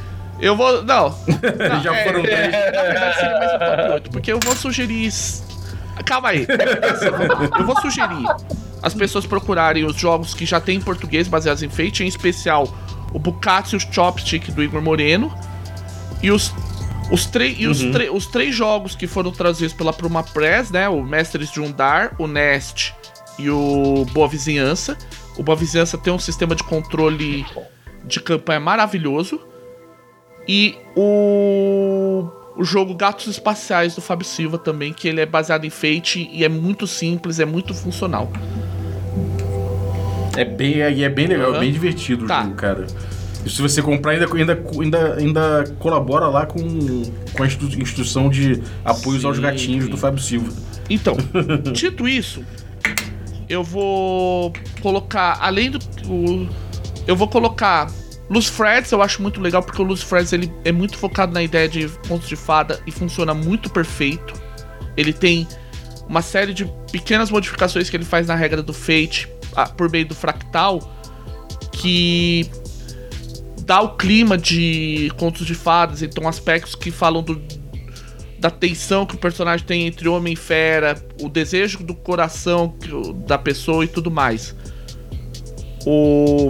[0.41, 0.83] Eu vou.
[0.83, 1.11] Não.
[1.69, 2.51] Não, Já é, foram três.
[2.53, 5.13] Na verdade, seria mais um top 8, porque eu vou sugerir.
[6.05, 6.47] Calma aí.
[7.59, 8.25] Eu vou sugerir
[8.83, 12.67] as pessoas procurarem os jogos que já tem em português baseados em Fate, em especial
[13.13, 15.33] o Bukatsu e o Chopstick do Igor Moreno.
[16.23, 16.53] E os.
[17.13, 20.89] Os, três e os, tre- os três jogos que foram trazidos pela Pruma Press, né?
[20.89, 22.95] O Mestres de Undar, o Nest
[23.37, 24.97] e o Boa Vizinhança.
[25.41, 27.47] O Boa Vizinhança tem um sistema de controle
[28.05, 29.41] de campanha maravilhoso.
[30.47, 35.71] E o, o jogo Gatos Espaciais do Fábio Silva também, que ele é baseado em
[35.71, 38.31] Fate e é muito simples, é muito funcional.
[40.37, 41.57] É bem, e é bem legal, Aham.
[41.57, 42.43] é bem divertido o Tá.
[42.43, 42.87] jogo, cara.
[43.45, 46.59] E se você comprar, ainda, ainda, ainda, ainda colabora lá com,
[47.33, 50.53] com a institu- instituição de apoios aos gatinhos do Fábio Silva.
[50.91, 51.17] Então,
[51.73, 52.45] dito isso,
[53.51, 55.79] eu vou colocar, além do.
[56.09, 56.49] o-
[57.07, 57.91] eu vou colocar
[58.31, 61.43] Luz Freds, eu acho muito legal, porque o Luz Freds ele é muito focado na
[61.43, 64.33] ideia de contos de fada e funciona muito perfeito.
[64.97, 65.49] Ele tem
[66.09, 69.29] uma série de pequenas modificações que ele faz na regra do Fate
[69.77, 70.79] por meio do fractal
[71.73, 72.49] que
[73.65, 77.41] dá o clima de contos de fadas, então aspectos que falam do,
[78.41, 82.75] da tensão que o personagem tem entre homem e fera, o desejo do coração
[83.27, 84.57] da pessoa e tudo mais.
[85.87, 86.49] O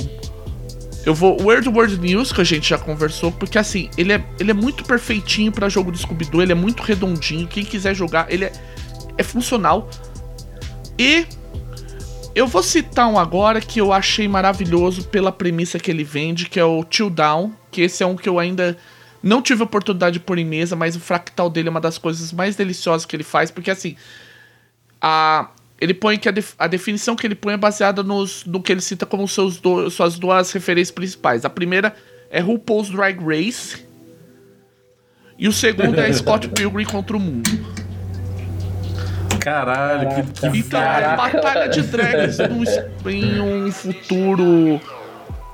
[1.05, 4.25] eu vou o World World News que a gente já conversou, porque assim, ele é,
[4.39, 8.31] ele é muito perfeitinho pra jogo de Scooby-Doo, ele é muito redondinho, quem quiser jogar,
[8.31, 8.53] ele é,
[9.19, 9.89] é funcional.
[10.99, 11.27] E
[12.35, 16.61] eu vou citar um agora que eu achei maravilhoso pela premissa que ele vende, que
[16.61, 18.77] é o Till Down, que esse é um que eu ainda
[19.23, 21.99] não tive a oportunidade de pôr em mesa, mas o fractal dele é uma das
[21.99, 23.97] coisas mais deliciosas que ele faz, porque assim,
[25.01, 28.63] a, ele põe que a, def- a definição que ele põe é baseada nos, no
[28.63, 31.45] que ele cita como seus do- suas duas referências principais.
[31.45, 31.95] A primeira
[32.31, 33.85] é RuPaul's Drag Race,
[35.39, 37.51] e o segundo é Scott Pilgrim contra o Mundo.
[39.41, 44.81] Caralho, que, que Então, é Caraca, batalha de drags num em um futuro.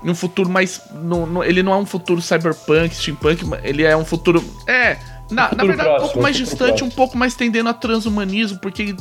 [0.05, 0.81] Um futuro mais.
[0.95, 4.43] no- no- ele não é um futuro cyberpunk, steampunk, ele é um futuro.
[4.67, 4.97] É.
[5.31, 6.89] Na, na Futuro verdade, um pouco próximo, mais distante, próximo.
[6.89, 8.95] um pouco mais tendendo a transhumanismo, porque.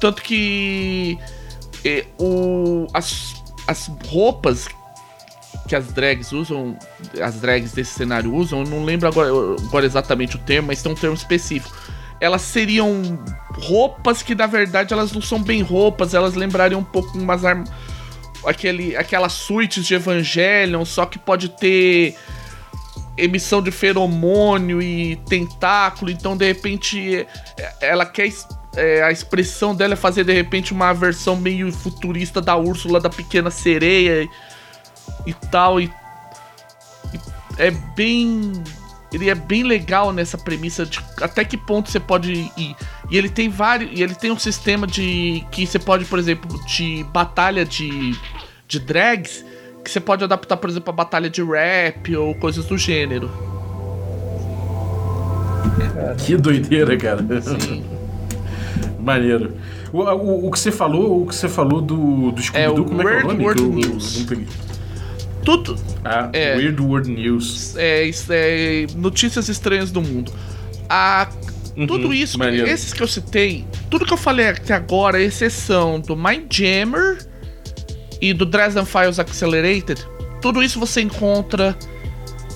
[0.00, 1.18] Tanto que.
[1.84, 3.34] E, o, as,
[3.66, 4.68] as roupas
[5.68, 6.76] que as drags usam,
[7.22, 9.30] as drags desse cenário usam, eu não lembro agora,
[9.66, 11.74] agora exatamente o termo, mas tem um termo específico.
[12.20, 13.18] Elas seriam
[13.58, 17.70] roupas que na verdade elas não são bem roupas, elas lembrariam um pouco umas armas.
[18.46, 22.16] Aquele, aquelas suítes de Evangelion, só que pode ter
[23.16, 27.26] emissão de feromônio e tentáculo, então de repente
[27.56, 28.28] é, ela quer
[28.76, 33.08] é, a expressão dela é fazer de repente uma versão meio futurista da Úrsula da
[33.08, 34.28] Pequena Sereia e,
[35.30, 35.84] e tal e,
[37.12, 37.20] e,
[37.56, 38.52] é bem
[39.12, 42.76] ele é bem legal nessa premissa de até que ponto você pode ir.
[43.08, 46.60] E ele tem vários e ele tem um sistema de que você pode por exemplo
[46.66, 48.18] de batalha de
[48.66, 49.44] de drags
[49.84, 53.30] que você pode adaptar, por exemplo, a batalha de rap ou coisas do gênero.
[56.18, 57.22] Que doideira, cara.
[57.40, 57.84] Sim.
[58.98, 59.54] Maneiro.
[59.92, 63.02] O, o, o, que você falou, o que você falou do, do Scooby-Doo, é, como
[63.02, 63.44] é que é o nome?
[63.44, 64.26] World News.
[64.30, 64.38] Eu,
[65.44, 65.76] Tudo.
[66.04, 67.76] Ah, é, Weird World News.
[67.76, 70.32] É, é, notícias estranhas do mundo.
[70.88, 71.28] A,
[71.76, 72.66] uhum, tudo isso, maneiro.
[72.66, 77.18] esses que eu citei, tudo que eu falei até agora, exceção do Mind Jammer
[78.20, 80.06] e do Dresden Files Accelerated,
[80.40, 81.76] tudo isso você encontra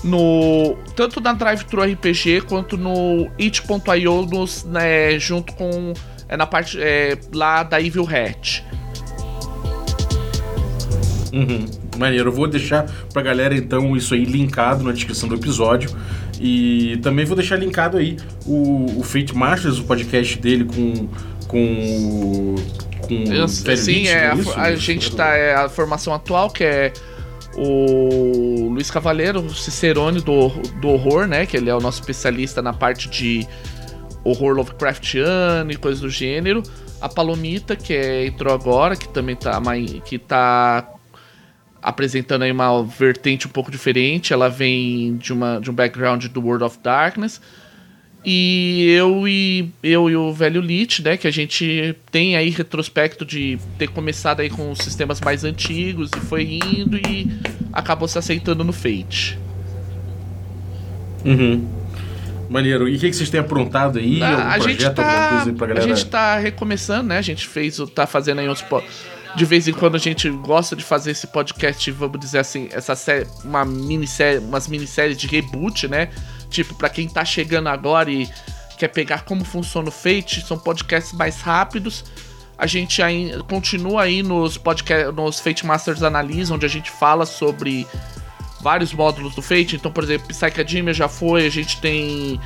[0.03, 4.27] no tanto na Drive-Thru RPG quanto no it.io
[4.65, 5.93] né, junto com
[6.27, 8.63] é, na parte é, lá da Evil Hat.
[11.33, 11.65] Uhum.
[11.97, 15.89] Maneiro, eu vou deixar pra galera então isso aí linkado na descrição do episódio.
[16.39, 21.09] E também vou deixar linkado aí o, o Fate Masters, o podcast dele com,
[21.47, 22.55] com
[23.09, 25.35] com eu, Sim, é, a, isso, a gente tá.
[25.35, 26.93] É a formação atual, que é
[27.55, 31.45] o Luiz Cavaleiro, o Cicerone do, do horror, né?
[31.45, 33.47] Que ele é o nosso especialista na parte de
[34.23, 36.63] horror Lovecraftiano e coisas do gênero.
[37.01, 39.59] A Palomita, que é, entrou agora, que também tá,
[40.05, 40.87] que tá
[41.81, 44.33] apresentando aí uma vertente um pouco diferente.
[44.33, 47.41] Ela vem de, uma, de um background do World of Darkness.
[48.23, 53.25] E eu e eu e o velho Lit, né, que a gente tem aí retrospecto
[53.25, 57.31] de ter começado aí com os sistemas mais antigos e foi indo e
[57.71, 59.39] acabou se aceitando no Fate.
[61.23, 61.65] Uhum.
[62.49, 62.89] Maneiro.
[62.89, 64.21] E o que, que vocês têm aprontado aí?
[64.21, 65.43] Ah, a gente tá,
[65.75, 67.17] A gente tá recomeçando, né?
[67.19, 68.61] A gente fez, tá fazendo aí uns
[69.35, 72.95] de vez em quando a gente gosta de fazer esse podcast, vamos dizer assim, essa
[72.95, 76.09] série, uma minissérie, umas minisséries de reboot, né?
[76.49, 78.29] Tipo, para quem tá chegando agora e
[78.77, 82.05] quer pegar como funciona o Fate, são podcasts mais rápidos.
[82.57, 87.25] A gente aí, continua aí nos podcast, nos Fate Masters Analyse, onde a gente fala
[87.25, 87.87] sobre
[88.61, 89.75] vários módulos do Fate.
[89.75, 92.39] Então, por exemplo, Psychedemia já foi, a gente tem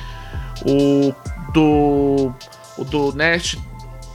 [0.64, 1.12] o
[1.52, 2.32] do
[2.76, 3.58] o do Nest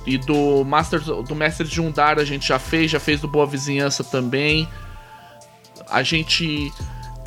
[0.05, 3.45] e do Masters do Mestre de Undar a gente já fez, já fez do Boa
[3.45, 4.67] Vizinhança também.
[5.89, 6.71] A gente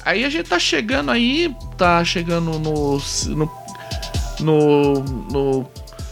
[0.05, 3.51] Aí a gente tá chegando aí, tá chegando no, no,
[4.41, 5.67] no, no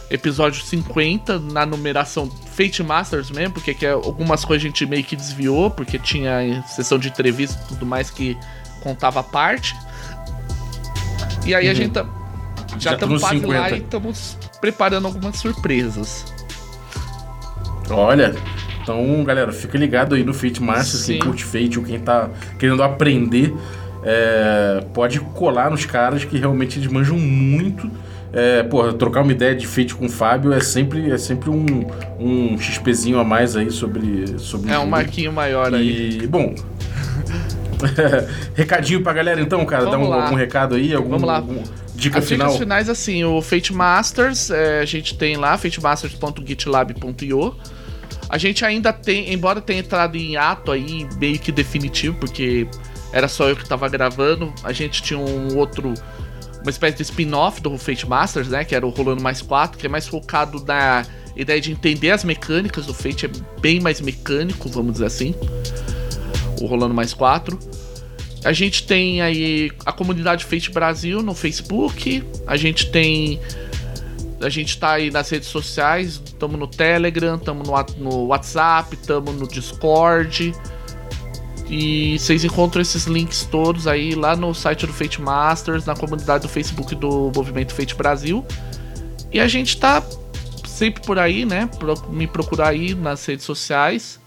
[0.09, 5.03] episódio 50, na numeração Fate Masters mesmo, porque que é, algumas coisas a gente meio
[5.03, 8.37] que desviou, porque tinha sessão de entrevista e tudo mais que
[8.81, 9.75] contava parte.
[11.45, 11.71] E aí uhum.
[11.71, 12.05] a gente tá,
[12.77, 13.59] já estamos quase 50.
[13.59, 16.25] lá e estamos preparando algumas surpresas.
[17.89, 18.35] Olha,
[18.81, 22.83] então galera, fica ligado aí no Fate Masters, quem curte Fate ou quem tá querendo
[22.83, 23.53] aprender
[24.03, 27.89] é, pode colar nos caras que realmente eles manjam muito.
[28.33, 31.85] É, porra, trocar uma ideia de feito com o Fábio é sempre, é sempre um,
[32.17, 34.39] um XPzinho a mais aí sobre.
[34.39, 36.27] sobre é um marquinho maior e, aí.
[36.27, 36.55] Bom.
[38.55, 41.37] recadinho pra galera então, cara, Vamos dá um, algum recado aí, algum, Vamos lá.
[41.37, 41.63] Algum
[42.01, 42.47] dica As final.
[42.47, 47.55] dicas finais assim, o Fate Masters, é, a gente tem lá fatemasters.gitlab.io.
[48.29, 52.67] A gente ainda tem, embora tenha entrado em ato aí meio que definitivo, porque
[53.11, 54.53] era só eu que tava gravando.
[54.63, 55.93] A gente tinha um outro.
[56.61, 58.63] Uma espécie de spin-off do Fate Masters, né?
[58.63, 61.03] Que era o Rolando Mais 4, que é mais focado na
[61.35, 63.25] ideia de entender as mecânicas do Fate.
[63.25, 65.35] É bem mais mecânico, vamos dizer assim.
[66.61, 67.57] O Rolando Mais 4.
[68.43, 72.23] A gente tem aí a comunidade Fate Brasil no Facebook.
[72.47, 73.39] A gente tem.
[74.39, 79.35] A gente tá aí nas redes sociais, estamos no Telegram, estamos no, no WhatsApp, estamos
[79.35, 80.53] no Discord.
[81.71, 86.41] E vocês encontram esses links todos aí lá no site do Fate Masters, na comunidade
[86.41, 88.45] do Facebook do Movimento Fate Brasil.
[89.31, 90.03] E a gente tá
[90.65, 91.69] sempre por aí, né?
[92.09, 94.19] Me procurar aí nas redes sociais.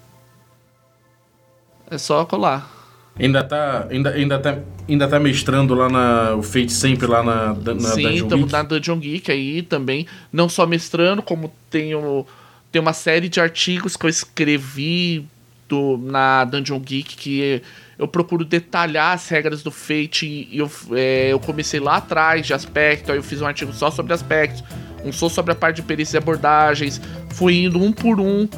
[1.90, 2.72] É só colar.
[3.18, 7.52] Ainda tá, ainda, ainda tá, ainda tá mestrando lá na o Fate sempre lá na,
[7.52, 12.26] na Sim, estamos na Dungeon Geek aí também, não só mestrando, como tenho
[12.72, 15.28] tem uma série de artigos que eu escrevi
[15.68, 17.62] do, na Dungeon Geek que
[17.98, 22.52] eu procuro detalhar as regras do Fate e eu, é, eu comecei lá atrás de
[22.52, 24.64] aspecto, aí eu fiz um artigo só sobre aspectos,
[25.04, 27.00] um só sobre a parte de perícia e abordagens,
[27.30, 28.48] fui indo um por um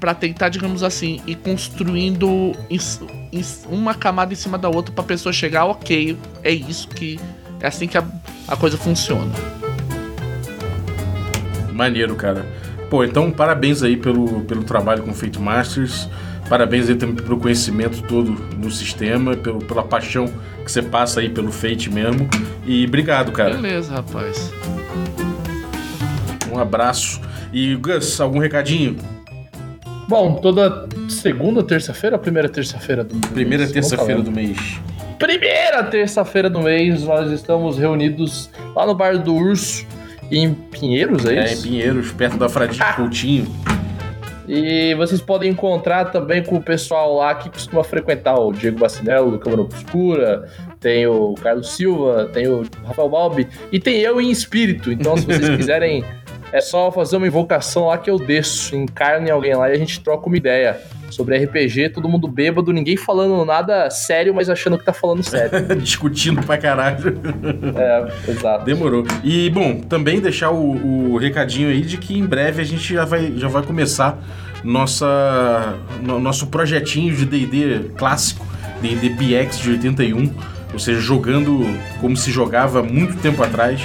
[0.00, 2.52] para tentar, digamos assim, ir construindo
[3.68, 7.20] uma camada em cima da outra para pessoa chegar, ok, é isso que
[7.60, 8.04] é assim que a,
[8.48, 9.32] a coisa funciona.
[11.72, 12.44] Maneiro, cara.
[12.92, 16.06] Pô, então parabéns aí pelo, pelo trabalho com Fate Masters.
[16.46, 20.26] Parabéns aí também pelo conhecimento todo no sistema, pelo, pela paixão
[20.62, 22.28] que você passa aí pelo Fate mesmo.
[22.66, 23.54] E obrigado, cara.
[23.54, 24.52] Beleza, rapaz.
[26.52, 27.18] Um abraço.
[27.50, 28.98] E Gus, algum recadinho?
[30.06, 33.26] Bom, toda segunda, terça-feira ou primeira terça-feira do mês?
[33.32, 34.58] Primeira terça-feira do mês.
[35.18, 39.86] Primeira terça-feira do mês, nós estamos reunidos lá no Bar do Urso,
[40.38, 41.54] em Pinheiros, é isso?
[41.54, 42.92] É, em Pinheiros, perto da Fradinha ah.
[42.94, 43.46] Coutinho.
[44.48, 49.30] E vocês podem encontrar também com o pessoal lá que costuma frequentar o Diego Bacinello
[49.30, 50.48] do Câmara Obscura,
[50.80, 54.90] tem o Carlos Silva, tem o Rafael Balbi e tem eu em espírito.
[54.90, 56.04] Então, se vocês quiserem
[56.52, 60.00] é só fazer uma invocação lá que eu desço, encarne alguém lá e a gente
[60.00, 60.78] troca uma ideia
[61.12, 65.66] sobre RPG, todo mundo bêbado, ninguém falando nada sério, mas achando que tá falando sério.
[65.76, 67.20] Discutindo pra caralho.
[67.76, 68.64] É, exato.
[68.64, 69.04] Demorou.
[69.22, 73.04] E, bom, também deixar o, o, recadinho aí de que em breve a gente já
[73.04, 74.18] vai, já vai começar
[74.64, 78.46] nossa, no, nosso projetinho de D&D clássico,
[78.80, 80.32] D&D BX de 81,
[80.72, 81.66] ou seja, jogando
[82.00, 83.82] como se jogava muito tempo atrás,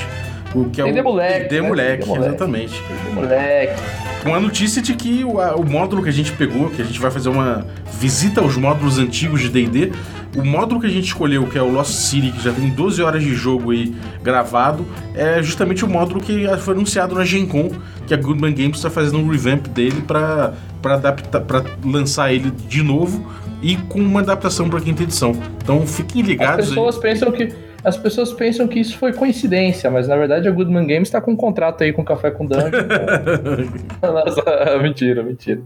[0.56, 1.68] o que é o moleque, D né?
[1.68, 2.74] moleque, exatamente.
[2.74, 4.07] D moleque.
[4.24, 6.86] Com a notícia de que o, a, o módulo que a gente pegou, que a
[6.86, 7.66] gente vai fazer uma
[8.00, 9.92] visita aos módulos antigos de D&D,
[10.36, 13.02] o módulo que a gente escolheu, que é o Lost City, que já tem 12
[13.02, 17.72] horas de jogo aí gravado, é justamente o módulo que foi anunciado na Gen Con,
[18.06, 20.54] que a Goodman Games está fazendo um revamp dele para
[20.84, 23.26] adaptar, para lançar ele de novo
[23.62, 25.32] e com uma adaptação para quinta edição.
[25.64, 26.66] Então fiquem ligados.
[26.66, 27.02] As pessoas aí.
[27.02, 31.08] pensam que as pessoas pensam que isso foi coincidência, mas na verdade a Goodman Games
[31.08, 32.70] está com um contrato aí com Café com Dungeon.
[34.02, 34.44] Nossa,
[34.82, 35.62] mentira, mentira.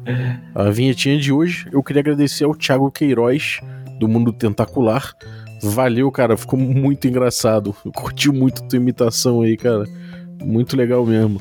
[0.53, 3.59] A vinhetinha de hoje, eu queria agradecer ao Thiago Queiroz,
[3.99, 5.13] do Mundo Tentacular.
[5.63, 7.75] Valeu, cara, ficou muito engraçado.
[7.85, 9.85] Eu curti muito tua imitação aí, cara.
[10.43, 11.39] Muito legal mesmo.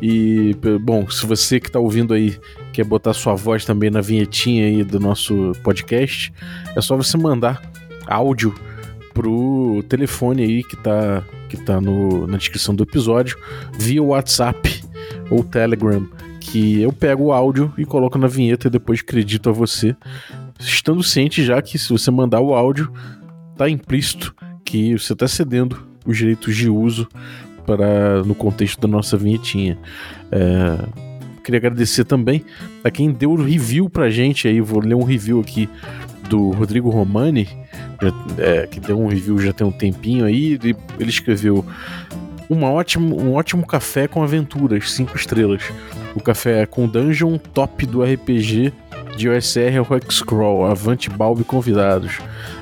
[0.00, 2.38] E, bom, se você que tá ouvindo aí
[2.72, 6.32] quer botar sua voz também na vinhetinha aí do nosso podcast,
[6.74, 7.60] é só você mandar
[8.06, 8.54] áudio
[9.18, 13.36] pro telefone aí que tá, que tá no, na descrição do episódio,
[13.76, 14.80] via WhatsApp
[15.28, 16.06] ou Telegram,
[16.40, 19.96] que eu pego o áudio e coloco na vinheta e depois acredito a você,
[20.60, 22.92] estando ciente já que se você mandar o áudio,
[23.56, 24.32] tá implícito
[24.64, 27.08] que você está cedendo os direitos de uso
[27.66, 29.76] para no contexto da nossa vinhetinha.
[30.30, 30.78] É,
[31.42, 32.44] queria agradecer também
[32.84, 35.68] a quem deu o review pra gente aí, vou ler um review aqui
[36.28, 37.48] do Rodrigo Romani,
[38.38, 41.64] é, que deu um review já tem um tempinho aí, ele, ele escreveu
[42.48, 45.62] uma ótimo, um ótimo café com aventuras, cinco estrelas.
[46.14, 48.72] O café é com dungeon top do RPG
[49.16, 52.18] de OSR ao Hexcrawl, Avante Balbi convidados.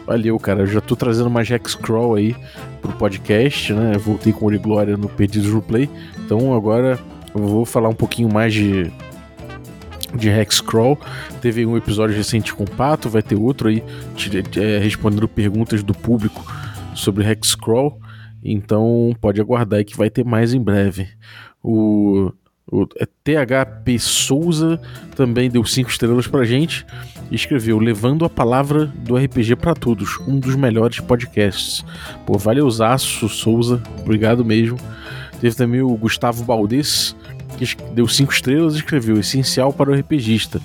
[0.06, 2.34] Valeu, cara, eu já tô trazendo mais Hexcrawl aí
[2.80, 3.92] pro podcast, né?
[3.98, 5.88] voltei com o Glória no Perdidos Replay,
[6.24, 6.98] então agora
[7.34, 8.90] eu vou falar um pouquinho mais de
[10.16, 10.98] de Hexcrawl.
[11.40, 13.82] Teve um episódio recente com o Pato, vai ter outro aí
[14.56, 16.44] é, respondendo perguntas do público
[16.94, 18.00] sobre Hexcrawl.
[18.42, 21.08] Então pode aguardar aí que vai ter mais em breve.
[21.62, 22.32] O,
[22.70, 24.80] o é, THP Souza
[25.14, 26.86] também deu cinco estrelas pra gente
[27.30, 31.84] e escreveu Levando a Palavra do RPG para Todos, um dos melhores podcasts.
[32.24, 34.78] Pô, valeuzaço, Souza, obrigado mesmo.
[35.40, 37.14] Teve também o Gustavo Baldes,
[37.57, 40.61] que deu cinco estrelas e escreveu essencial para o RPGista.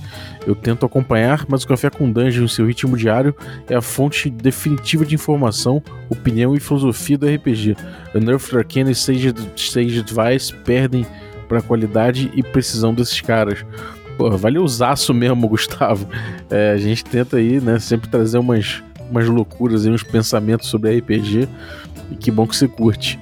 [0.45, 3.35] Eu tento acompanhar, mas o Café com Dungeon, seu ritmo diário,
[3.69, 7.75] é a fonte definitiva de informação, opinião e filosofia do RPG.
[8.15, 11.05] Unearthed Arcane e Sage, Sage Advice perdem
[11.47, 13.65] para a qualidade e precisão desses caras.
[14.17, 16.07] Pô, valeuzaço mesmo, Gustavo.
[16.49, 20.97] É, a gente tenta aí, né, sempre trazer umas, umas loucuras e uns pensamentos sobre
[20.97, 21.47] RPG.
[22.09, 23.19] E que bom que você curte.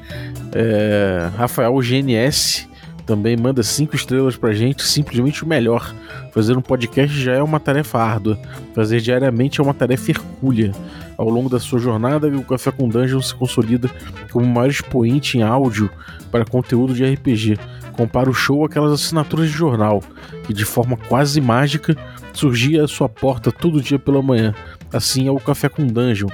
[0.53, 2.68] É, Rafael GNS
[3.09, 5.95] também manda cinco estrelas pra gente, simplesmente o melhor.
[6.31, 8.37] Fazer um podcast já é uma tarefa árdua,
[8.75, 10.71] fazer diariamente é uma tarefa hercúlea.
[11.17, 13.89] Ao longo da sua jornada, o Café com Dungeon se consolida
[14.31, 15.89] como o maior expoente em áudio
[16.31, 17.57] para conteúdo de RPG.
[17.93, 20.03] Compara o show àquelas assinaturas de jornal,
[20.45, 21.97] que de forma quase mágica
[22.31, 24.53] surgia à sua porta todo dia pela manhã.
[24.93, 26.29] Assim é o Café com Dungeon,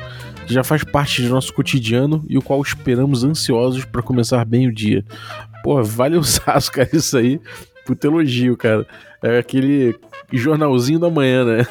[0.48, 4.74] já faz parte de nosso cotidiano e o qual esperamos ansiosos para começar bem o
[4.74, 5.04] dia.
[5.64, 7.40] Pô, vale o saço, cara, isso aí.
[7.86, 8.86] puta elogio, cara.
[9.22, 9.96] É aquele
[10.32, 11.68] jornalzinho da manhã, né?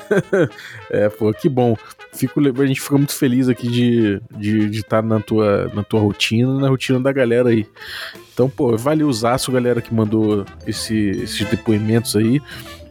[0.91, 1.77] é, pô, que bom.
[2.12, 5.83] Fico, a gente fica muito feliz aqui de estar de, de tá na, tua, na
[5.83, 7.66] tua rotina, na rotina da galera aí.
[8.33, 12.41] Então, pô, valeu o galera que mandou esse, esses depoimentos aí.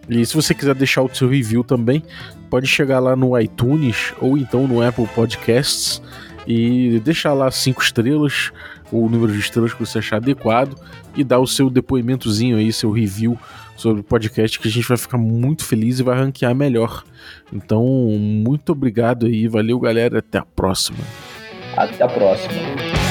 [0.10, 2.04] E se você quiser deixar o seu review também,
[2.50, 6.02] pode chegar lá no iTunes ou então no Apple Podcasts
[6.48, 8.52] e deixar lá cinco estrelas,
[8.92, 10.76] ou o número de estrelas que você achar adequado,
[11.16, 13.38] e dar o seu depoimentozinho aí, seu review
[13.76, 17.04] sobre o podcast, que a gente vai ficar muito feliz e vai ranquear melhor.
[17.52, 21.00] Então, muito obrigado aí, valeu galera, até a próxima.
[21.76, 23.03] Até a próxima.